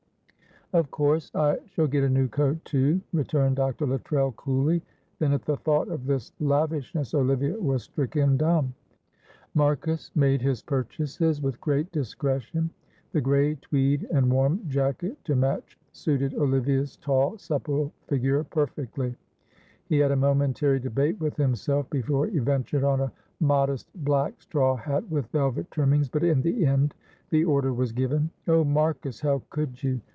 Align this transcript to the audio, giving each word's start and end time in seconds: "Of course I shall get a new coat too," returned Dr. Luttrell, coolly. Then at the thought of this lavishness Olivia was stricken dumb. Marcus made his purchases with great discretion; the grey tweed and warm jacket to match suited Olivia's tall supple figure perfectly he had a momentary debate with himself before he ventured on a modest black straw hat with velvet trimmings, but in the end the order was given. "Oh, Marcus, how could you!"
"Of 0.73 0.89
course 0.89 1.29
I 1.35 1.59
shall 1.65 1.87
get 1.87 2.05
a 2.05 2.09
new 2.09 2.29
coat 2.29 2.63
too," 2.63 3.01
returned 3.11 3.57
Dr. 3.57 3.85
Luttrell, 3.85 4.31
coolly. 4.31 4.81
Then 5.19 5.33
at 5.33 5.43
the 5.43 5.57
thought 5.57 5.89
of 5.89 6.05
this 6.05 6.31
lavishness 6.39 7.13
Olivia 7.13 7.59
was 7.59 7.83
stricken 7.83 8.37
dumb. 8.37 8.73
Marcus 9.53 10.11
made 10.15 10.41
his 10.41 10.61
purchases 10.61 11.41
with 11.41 11.59
great 11.59 11.91
discretion; 11.91 12.69
the 13.11 13.19
grey 13.19 13.55
tweed 13.55 14.07
and 14.13 14.31
warm 14.31 14.61
jacket 14.69 15.21
to 15.25 15.35
match 15.35 15.77
suited 15.91 16.35
Olivia's 16.35 16.95
tall 16.95 17.37
supple 17.37 17.91
figure 18.07 18.41
perfectly 18.45 19.17
he 19.89 19.97
had 19.97 20.11
a 20.11 20.15
momentary 20.15 20.79
debate 20.79 21.19
with 21.19 21.35
himself 21.35 21.89
before 21.89 22.27
he 22.27 22.39
ventured 22.39 22.85
on 22.85 23.01
a 23.01 23.11
modest 23.41 23.89
black 24.05 24.41
straw 24.41 24.77
hat 24.77 25.03
with 25.11 25.27
velvet 25.31 25.69
trimmings, 25.69 26.07
but 26.07 26.23
in 26.23 26.41
the 26.41 26.65
end 26.65 26.95
the 27.29 27.43
order 27.43 27.73
was 27.73 27.91
given. 27.91 28.29
"Oh, 28.47 28.63
Marcus, 28.63 29.19
how 29.19 29.41
could 29.49 29.83
you!" 29.83 29.99